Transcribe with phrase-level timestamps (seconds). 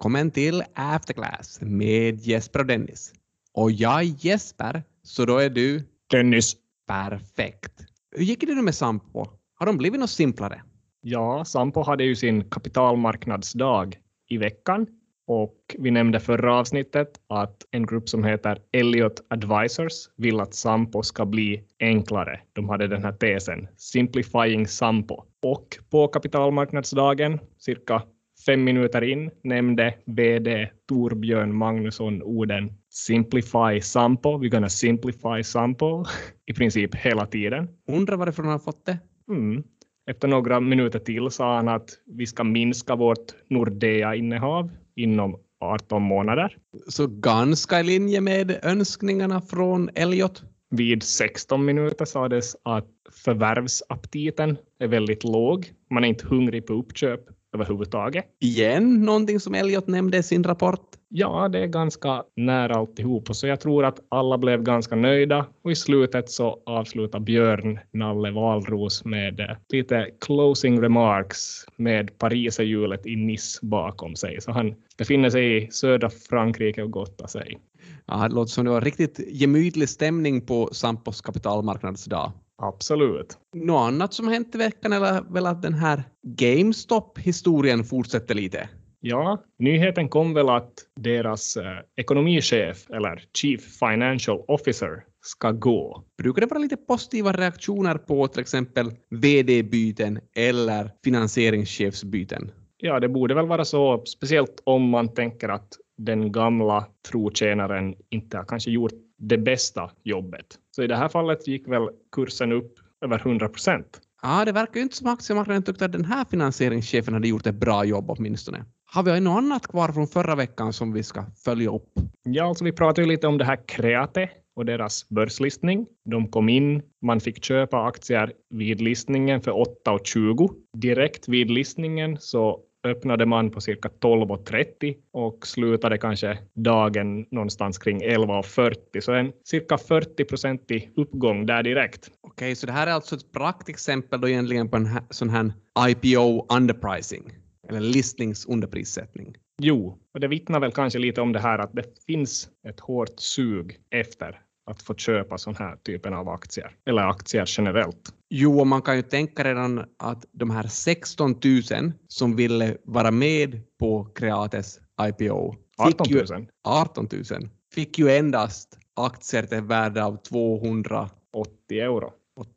[0.00, 3.12] Välkommen till Afterclass med Jesper och Dennis.
[3.54, 6.56] Och jag är Jesper, så då är du Dennis.
[6.88, 7.72] perfekt.
[8.16, 9.26] Hur gick det nu med Sampo?
[9.54, 10.62] Har de blivit något simplare?
[11.00, 14.86] Ja, Sampo hade ju sin kapitalmarknadsdag i veckan
[15.26, 21.02] och vi nämnde förra avsnittet att en grupp som heter Elliot Advisors vill att Sampo
[21.02, 22.40] ska bli enklare.
[22.52, 25.24] De hade den här tesen Simplifying Sampo.
[25.42, 28.02] Och på kapitalmarknadsdagen, cirka
[28.50, 36.04] fem minuter in, nämnde VD Torbjörn Magnusson orden Simplify Sampo, we're gonna simplify Sampo
[36.46, 37.68] i princip hela tiden.
[37.88, 38.98] Undrar varifrån han har fått det?
[39.28, 39.62] Mm.
[40.10, 46.56] Efter några minuter till sa han att vi ska minska vårt Nordea-innehav inom 18 månader.
[46.88, 50.42] Så ganska i linje med önskningarna från Elliot.
[50.70, 52.88] Vid 16 minuter sades att
[53.24, 55.66] förvärvsaptiten är väldigt låg.
[55.90, 57.20] Man är inte hungrig på uppköp
[57.52, 58.24] överhuvudtaget.
[58.40, 60.86] Igen, någonting som Elliot nämnde i sin rapport.
[61.08, 63.34] Ja, det är ganska nära alltihop.
[63.34, 68.30] Så jag tror att alla blev ganska nöjda och i slutet så avslutar Björn Nalle
[68.30, 74.40] Valros med eh, lite closing remarks med pariserhjulet i Nice bakom sig.
[74.40, 77.58] Så han befinner sig i södra Frankrike och gottar sig.
[78.06, 82.32] Ja, det låter som det var riktigt gemytlig stämning på Sampos kapitalmarknadsdag.
[82.62, 83.38] Absolut.
[83.54, 88.68] Något annat som hänt i veckan är väl att den här GameStop-historien fortsätter lite?
[89.00, 96.04] Ja, nyheten kom väl att deras eh, ekonomichef eller Chief Financial Officer ska gå.
[96.18, 102.50] Brukar det vara lite positiva reaktioner på till exempel VD-byten eller finansieringschefsbyten?
[102.76, 105.68] Ja, det borde väl vara så, speciellt om man tänker att
[106.04, 110.46] den gamla trotjänaren inte har kanske gjort det bästa jobbet.
[110.70, 114.00] Så i det här fallet gick väl kursen upp över 100 procent.
[114.22, 117.54] Ja, det verkar ju inte som aktiemarknaden tyckte att den här finansieringschefen hade gjort ett
[117.54, 118.64] bra jobb åtminstone.
[118.84, 121.92] Har vi något annat kvar från förra veckan som vi ska följa upp?
[122.22, 125.86] Ja, alltså vi pratade lite om det här Kreate och deras börslistning.
[126.04, 130.50] De kom in, man fick köpa aktier vid listningen för 8,20.
[130.78, 138.02] Direkt vid listningen så öppnade man på cirka 12.30 och slutade kanske dagen någonstans kring
[138.02, 139.00] 11.40.
[139.00, 142.10] Så en cirka 40 procentig uppgång där direkt.
[142.20, 145.52] Okej, så det här är alltså ett praktexempel då egentligen på en här, sån här
[145.88, 147.32] IPO underpricing
[147.68, 149.36] eller listningsunderprissättning.
[149.62, 153.20] Jo, och det vittnar väl kanske lite om det här att det finns ett hårt
[153.20, 158.14] sug efter att få köpa sån här typen av aktier, eller aktier generellt.
[158.30, 161.30] Jo, man kan ju tänka redan att de här 16
[161.70, 167.98] 000 som ville vara med på Creates IPO 18 Fick ju, 000, 18 000 fick
[167.98, 172.12] ju endast aktier till ett värde av 280 80 euro.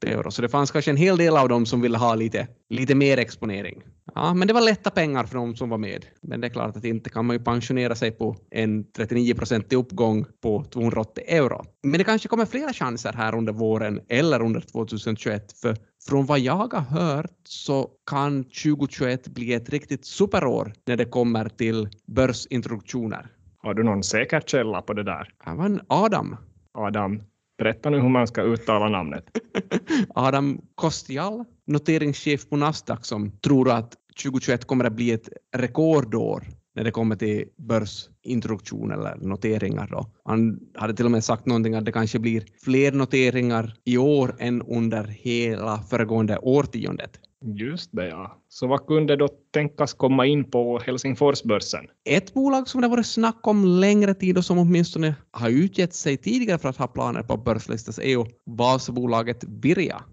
[0.05, 0.31] euro.
[0.31, 3.17] Så det fanns kanske en hel del av dem som ville ha lite, lite mer
[3.17, 3.83] exponering.
[4.15, 6.05] Ja, men det var lätta pengar för de som var med.
[6.21, 9.75] Men det är klart att inte kan man ju pensionera sig på en 39 procentig
[9.75, 11.65] uppgång på 280 euro.
[11.83, 15.51] Men det kanske kommer flera chanser här under våren eller under 2021.
[15.61, 21.05] För från vad jag har hört så kan 2021 bli ett riktigt superår när det
[21.05, 23.27] kommer till börsintroduktioner.
[23.57, 25.29] Har du någon säker källa på det där?
[25.45, 26.37] Det var en Adam.
[26.73, 27.21] Adam,
[27.57, 29.25] berätta nu hur man ska uttala namnet.
[30.15, 33.93] Adam Kostial, noteringschef på Nasdaq, som tror att
[34.23, 36.43] 2021 kommer att bli ett rekordår
[36.75, 39.87] när det kommer till börsintroduktion eller noteringar.
[39.91, 40.07] Då.
[40.25, 44.35] Han hade till och med sagt någonting att det kanske blir fler noteringar i år
[44.39, 47.19] än under hela föregående årtiondet.
[47.45, 48.37] Just det, ja.
[48.47, 51.85] Så vad kunde då tänkas komma in på Helsingforsbörsen?
[52.09, 56.17] Ett bolag som det varit snack om längre tid och som åtminstone har utgett sig
[56.17, 60.03] tidigare för att ha planer på att börslistas är ju Vasabolaget Virja.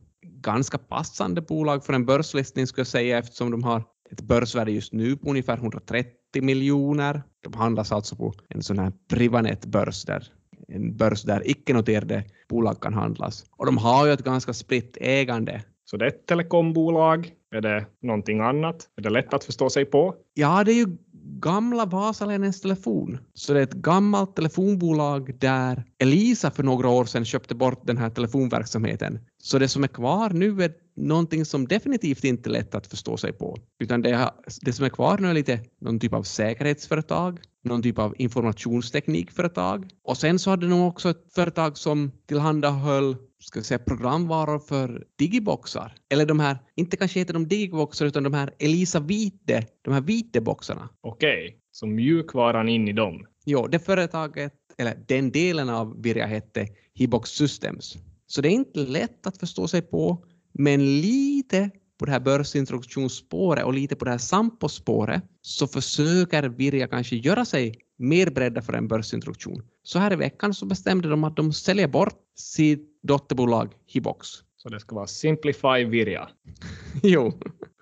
[0.42, 4.92] Ganska passande bolag för en börslistning skulle jag säga eftersom de har ett börsvärde just
[4.92, 7.22] nu på ungefär 130 miljoner.
[7.42, 10.28] De handlas alltså på en sån här Privanet-börs där
[10.68, 13.44] en börs där icke-noterade bolag kan handlas.
[13.56, 15.62] Och de har ju ett ganska spritt ägande.
[15.84, 17.32] Så det är ett telekombolag.
[17.54, 18.88] Är det någonting annat?
[18.96, 20.14] Är det lätt att förstå sig på?
[20.34, 23.18] Ja, det är ju gamla Vasalänens Telefon.
[23.34, 27.98] Så det är ett gammalt telefonbolag där Elisa för några år sedan köpte bort den
[27.98, 29.18] här telefonverksamheten.
[29.42, 33.16] Så det som är kvar nu är någonting som definitivt inte är lätt att förstå
[33.16, 33.56] sig på.
[33.78, 37.98] Utan det, det som är kvar nu är lite någon typ av säkerhetsföretag, någon typ
[37.98, 39.88] av informationsteknikföretag.
[40.04, 45.06] Och sen så hade de också ett företag som tillhandahöll ska vi säga, programvaror för
[45.16, 45.94] digiboxar.
[46.08, 50.00] Eller de här, inte kanske heter de digiboxar utan de här Elisa Vite, de här
[50.00, 50.88] Vite-boxarna.
[51.00, 53.26] Okej, så mjukvaran in i dem.
[53.44, 57.96] Jo, det företaget, eller den delen av Virja hette Hibox Systems.
[58.26, 63.64] Så det är inte lätt att förstå sig på, men lite på det här börsintroduktionsspåret
[63.64, 68.72] och lite på det här Sampo-spåret så försöker Virja kanske göra sig mer beredda för
[68.72, 69.62] en börsintroduktion.
[69.82, 74.28] Så här i veckan så bestämde de att de säljer bort sitt dotterbolag Hibox.
[74.56, 76.28] Så det ska vara Simplify Virja.
[77.02, 77.32] jo.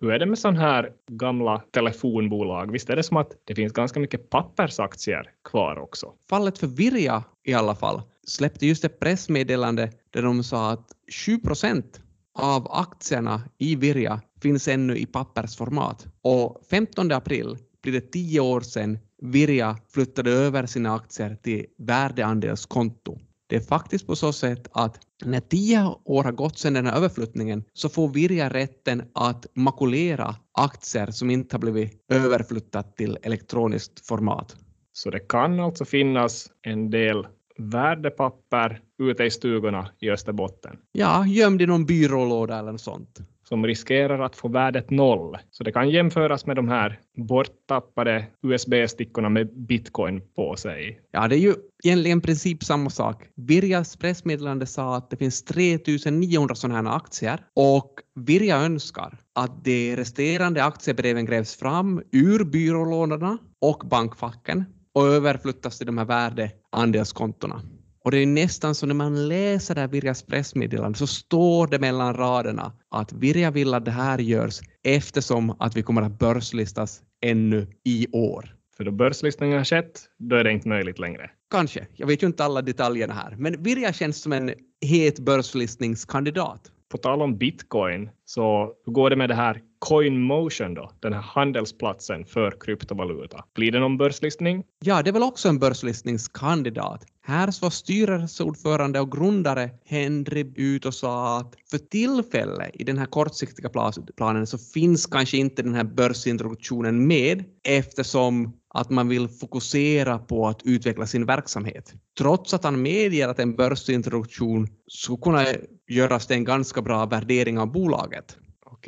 [0.00, 2.72] Hur är det med sådana här gamla telefonbolag?
[2.72, 6.12] Visst är det som att det finns ganska mycket pappersaktier kvar också?
[6.30, 10.92] Fallet för Virja i alla fall släppte just ett pressmeddelande där de sa att
[11.26, 12.00] 7 procent
[12.34, 16.06] av aktierna i Virja finns ännu i pappersformat.
[16.22, 23.17] Och 15 april blir det tio år sedan Virja flyttade över sina aktier till värdeandelskonto.
[23.48, 26.96] Det är faktiskt på så sätt att när tio år har gått sedan den här
[26.96, 34.06] överflyttningen så får Virja rätten att makulera aktier som inte har blivit överflyttat till elektroniskt
[34.06, 34.56] format.
[34.92, 37.26] Så det kan alltså finnas en del
[37.58, 40.76] värdepapper ute i stugorna i Österbotten.
[40.92, 43.20] Ja, gömd i någon byrålåda eller något sånt.
[43.48, 45.38] Som riskerar att få värdet noll.
[45.50, 51.00] Så det kan jämföras med de här borttappade USB-stickorna med bitcoin på sig.
[51.10, 51.54] Ja, det är ju
[51.84, 53.24] egentligen i princip samma sak.
[53.34, 59.96] Virjas pressmeddelande sa att det finns 3900 sådana här aktier och Virja önskar att de
[59.96, 64.64] resterande aktiebreven grävs fram ur byrålådorna och bankfacken
[64.94, 67.62] och överflyttas till de här värdeandelskontona.
[68.08, 71.78] Och det är nästan så när man läser det här Virjas pressmeddelande så står det
[71.78, 77.00] mellan raderna att Virja vill att det här görs eftersom att vi kommer att börslistas
[77.22, 78.54] ännu i år.
[78.76, 81.30] För då börslistningen har skett, då är det inte möjligt längre.
[81.50, 81.86] Kanske.
[81.92, 86.60] Jag vet ju inte alla detaljerna här, men Virja känns som en het börslistningskandidat.
[86.90, 91.20] På tal om bitcoin, så hur går det med det här CoinMotion då, den här
[91.20, 93.44] handelsplatsen för kryptovaluta?
[93.54, 94.64] Blir det någon börslistning?
[94.80, 97.06] Ja, det är väl också en börslistningskandidat.
[97.28, 103.06] Här var styrelseordförande och grundare Henry ut och sa att för tillfället i den här
[103.06, 103.70] kortsiktiga
[104.16, 110.48] planen så finns kanske inte den här börsintroduktionen med eftersom att man vill fokusera på
[110.48, 111.92] att utveckla sin verksamhet.
[112.18, 115.44] Trots att han medger att en börsintroduktion skulle kunna
[115.88, 118.36] göras till en ganska bra värdering av bolaget.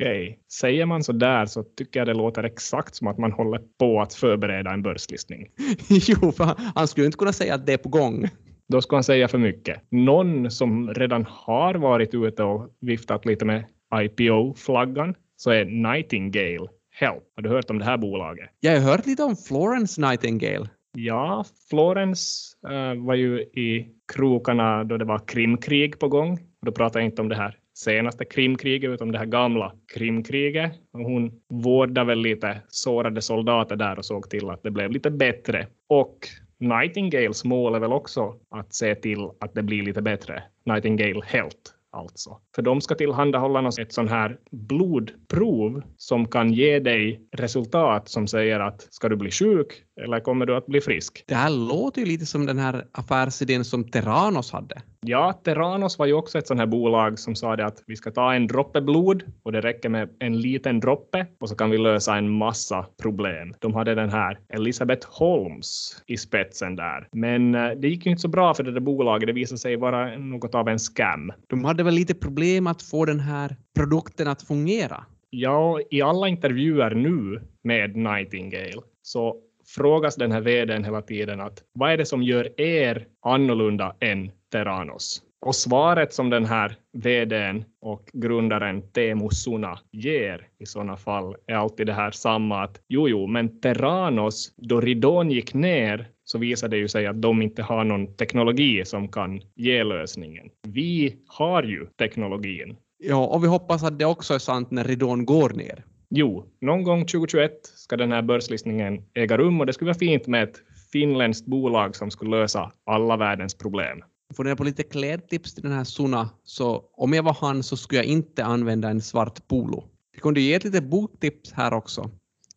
[0.01, 3.61] Okej, säger man så där så tycker jag det låter exakt som att man håller
[3.79, 5.47] på att förbereda en börslistning.
[5.89, 8.29] jo, för han skulle inte kunna säga att det är på gång.
[8.67, 9.81] Då ska han säga för mycket.
[9.89, 13.65] Någon som redan har varit ute och viftat lite med
[13.95, 17.23] IPO-flaggan så är Nightingale Help.
[17.35, 18.49] Har du hört om det här bolaget?
[18.59, 20.69] Jag har hört lite om Florence Nightingale.
[20.97, 26.39] Ja, Florence uh, var ju i krokarna då det var krimkrig på gång.
[26.65, 30.71] Då pratar jag inte om det här senaste krimkriget utan det här gamla krimkriget.
[30.93, 35.11] Och hon vårdade väl lite sårade soldater där och såg till att det blev lite
[35.11, 35.67] bättre.
[35.87, 36.17] Och
[36.57, 40.43] Nightingales mål är väl också att se till att det blir lite bättre.
[40.65, 42.37] Nightingale Health alltså.
[42.55, 48.59] För de ska tillhandahålla ett sån här blodprov som kan ge dig resultat som säger
[48.59, 51.23] att ska du bli sjuk eller kommer du att bli frisk?
[51.27, 54.81] Det här låter ju lite som den här affärsidén som Terranos hade.
[55.05, 58.11] Ja, Terranos var ju också ett sånt här bolag som sa det att vi ska
[58.11, 61.77] ta en droppe blod och det räcker med en liten droppe och så kan vi
[61.77, 63.53] lösa en massa problem.
[63.59, 67.07] De hade den här Elisabeth Holmes i spetsen där.
[67.11, 69.27] Men eh, det gick ju inte så bra för det där bolaget.
[69.27, 71.31] Det visade sig vara något av en scam.
[71.47, 75.05] De hade väl lite problem att få den här produkten att fungera?
[75.29, 79.35] Ja, i alla intervjuer nu med Nightingale så
[79.75, 84.31] frågas den här vdn hela tiden att vad är det som gör er annorlunda än
[84.51, 85.21] Terranos?
[85.45, 91.55] Och svaret som den här vdn och grundaren Teemu Suna ger i sådana fall är
[91.55, 96.75] alltid det här samma att jo, jo, men Terranos, då ridån gick ner så visade
[96.75, 100.49] det ju sig att de inte har någon teknologi som kan ge lösningen.
[100.67, 102.75] Vi har ju teknologin.
[102.97, 105.85] Ja, och vi hoppas att det också är sant när ridån går ner.
[106.09, 110.27] Jo, någon gång 2021 ska den här börslistningen äga rum och det skulle vara fint
[110.27, 110.61] med ett
[110.91, 114.03] finländskt bolag som skulle lösa alla världens problem.
[114.35, 117.99] Funderar på lite klädtips till den här Suna, så om jag var han så skulle
[117.99, 119.83] jag inte använda en svart polo.
[120.13, 122.01] Vi kunde ge ett litet boktips här också.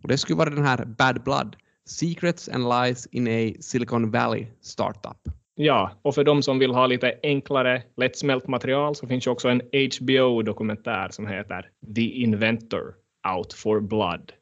[0.03, 4.47] Och det skulle vara den här Bad Blood, Secrets and Lies in a Silicon Valley
[4.61, 5.19] Startup.
[5.55, 9.49] Ja, och för de som vill ha lite enklare, lättsmält material så finns ju också
[9.49, 12.95] en HBO-dokumentär som heter The Inventor
[13.37, 14.33] Out for Blood.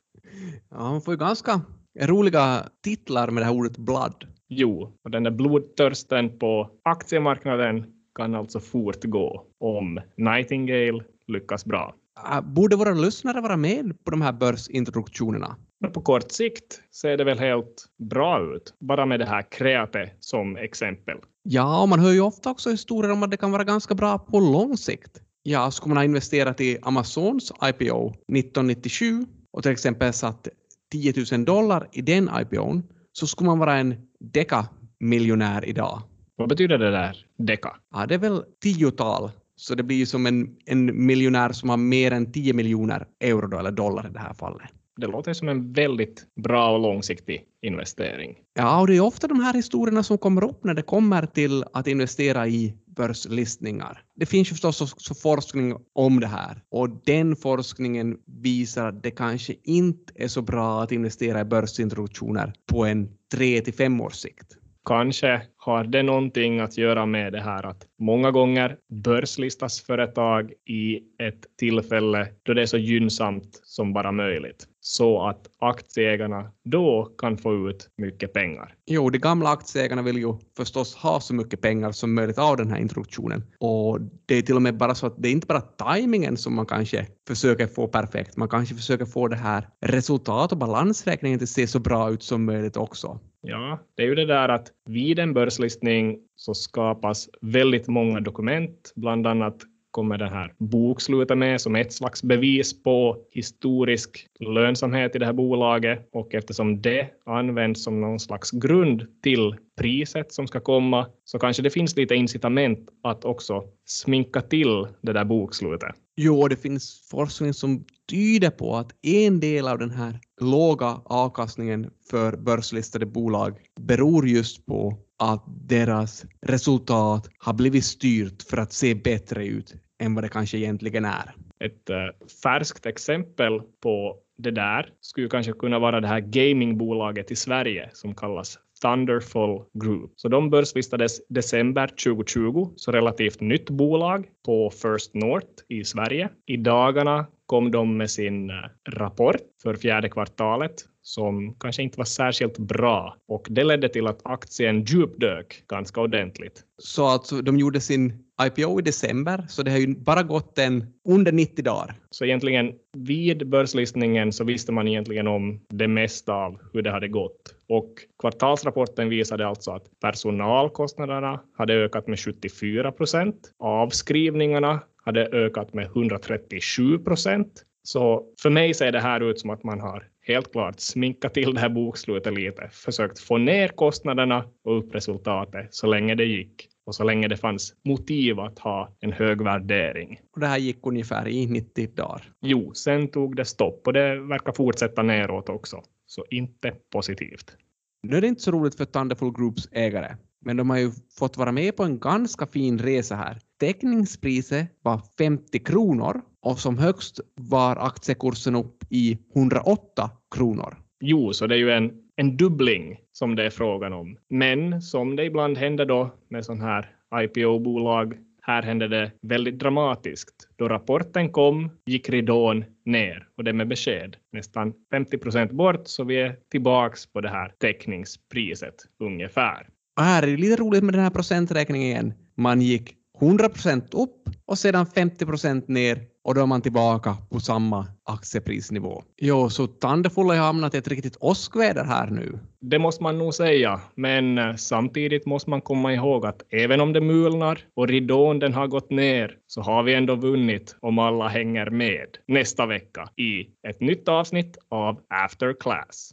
[0.70, 1.61] Ja, man får ju ganska
[2.00, 4.26] roliga titlar med det här ordet blood.
[4.49, 7.84] Jo, och den där blodtörsten på aktiemarknaden
[8.14, 11.94] kan alltså fortgå om Nightingale lyckas bra.
[12.42, 15.56] Borde våra lyssnare vara med på de här börsintroduktionerna?
[15.83, 20.11] Men på kort sikt ser det väl helt bra ut, bara med det här Kreate
[20.21, 21.17] som exempel.
[21.43, 24.19] Ja, och man hör ju ofta också historier om att det kan vara ganska bra
[24.19, 25.21] på lång sikt.
[25.43, 30.49] Ja, skulle man ha investerat i Amazons IPO 1997 och till exempel satt
[30.93, 36.03] 10 000 dollar i den IPOn så skulle man vara en deka-miljonär idag.
[36.37, 37.77] Vad betyder det där, deka?
[37.95, 41.77] Ja, det är väl tiotal, så det blir ju som en, en miljonär som har
[41.77, 44.71] mer än 10 miljoner euro då, eller dollar i det här fallet.
[44.96, 48.37] Det låter som en väldigt bra och långsiktig investering.
[48.54, 51.64] Ja, och det är ofta de här historierna som kommer upp när det kommer till
[51.72, 54.02] att investera i börslistningar.
[54.14, 59.11] Det finns ju förstås också forskning om det här och den forskningen visar att det
[59.11, 64.14] kanske inte är så bra att investera i börsintroduktioner på en tre till fem års
[64.14, 64.56] sikt.
[64.84, 70.96] Kanske har det någonting att göra med det här att många gånger börslistas företag i
[70.96, 77.39] ett tillfälle då det är så gynnsamt som bara möjligt så att aktieägarna då kan
[77.39, 78.75] få ut mycket pengar.
[78.87, 82.71] Jo, de gamla aktieägarna vill ju förstås ha så mycket pengar som möjligt av den
[82.71, 83.45] här introduktionen.
[83.59, 86.55] Och det är till och med bara så att det är inte bara tajmingen som
[86.55, 91.49] man kanske försöker få perfekt, man kanske försöker få det här resultat och balansräkningen att
[91.49, 93.21] se så bra ut som möjligt också.
[93.43, 98.93] Ja, det är ju det där att vid en börslistning så skapas väldigt många dokument,
[98.97, 99.57] bland annat
[99.92, 105.32] kommer det här bokslutet med som ett slags bevis på historisk lönsamhet i det här
[105.32, 111.38] bolaget och eftersom det används som någon slags grund till priset som ska komma så
[111.38, 115.94] kanske det finns lite incitament att också sminka till det där bokslutet.
[116.16, 121.90] Jo, det finns forskning som tyder på att en del av den här låga avkastningen
[122.11, 128.95] för börslistade bolag beror just på att deras resultat har blivit styrt för att se
[128.95, 131.35] bättre ut än vad det kanske egentligen är.
[131.64, 131.97] Ett äh,
[132.43, 138.14] färskt exempel på det där skulle kanske kunna vara det här gamingbolaget i Sverige som
[138.14, 140.12] kallas Thunderful Group.
[140.17, 146.29] Så de börslistades december 2020, så relativt nytt bolag på First North i Sverige.
[146.47, 148.55] I dagarna kom de med sin eh,
[148.91, 154.21] rapport för fjärde kvartalet som kanske inte var särskilt bra och det ledde till att
[154.25, 156.62] aktien djupdök ganska ordentligt.
[156.78, 160.87] Så alltså de gjorde sin IPO i december, så det har ju bara gått en
[161.09, 161.94] under 90 dagar.
[162.11, 167.09] Så egentligen vid börslistningen så visste man egentligen om det mesta av hur det hade
[167.09, 167.54] gått.
[167.68, 173.52] Och kvartalsrapporten visade alltså att personalkostnaderna hade ökat med 74 procent.
[173.59, 177.64] Avskrivningarna hade ökat med 137 procent.
[177.82, 181.55] Så för mig ser det här ut som att man har helt klart sminkat till
[181.55, 186.69] det här bokslutet lite, försökt få ner kostnaderna och upp resultatet så länge det gick
[186.87, 190.21] och så länge det fanns motiv att ha en hög värdering.
[190.35, 192.23] Och det här gick ungefär i 90 dagar?
[192.41, 197.57] Jo, sen tog det stopp och det verkar fortsätta neråt också, så inte positivt.
[198.02, 201.37] Nu är det inte så roligt för Thunderful Groups ägare, men de har ju fått
[201.37, 203.38] vara med på en ganska fin resa här.
[203.61, 210.76] Teckningspriset var 50 kronor och som högst var aktiekursen upp i 108 kronor.
[211.00, 214.16] Jo, så det är ju en, en dubbling som det är frågan om.
[214.30, 220.49] Men som det ibland händer då med sån här IPO-bolag, här hände det väldigt dramatiskt.
[220.56, 224.16] Då rapporten kom gick ridån ner och det med besked.
[224.32, 229.68] Nästan 50 procent bort så vi är tillbaks på det här teckningspriset ungefär.
[229.96, 232.14] Och här är det lite roligt med den här procenträkningen igen.
[232.37, 237.17] Man gick 100 procent upp och sedan 50 procent ner och då är man tillbaka
[237.31, 239.02] på samma aktieprisnivå.
[239.17, 242.38] Jo, så Thunderful har hamnat i ett riktigt åskväder här nu.
[242.61, 246.93] Det måste man nog säga, men eh, samtidigt måste man komma ihåg att även om
[246.93, 251.29] det mulnar och ridån den har gått ner så har vi ändå vunnit om alla
[251.29, 256.12] hänger med nästa vecka i ett nytt avsnitt av After Class.